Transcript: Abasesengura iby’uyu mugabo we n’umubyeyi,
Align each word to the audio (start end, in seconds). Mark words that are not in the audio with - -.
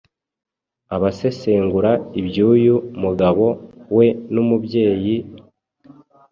Abasesengura 0.95 1.91
iby’uyu 2.19 2.75
mugabo 3.01 3.45
we 3.97 4.05
n’umubyeyi, 4.33 5.15